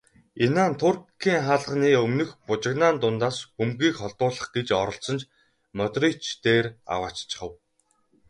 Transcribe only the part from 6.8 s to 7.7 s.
авааччихав.